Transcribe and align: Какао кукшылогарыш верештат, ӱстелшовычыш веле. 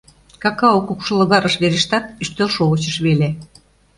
Какао 0.43 0.77
кукшылогарыш 0.87 1.55
верештат, 1.61 2.05
ӱстелшовычыш 2.23 2.95
веле. 3.05 3.29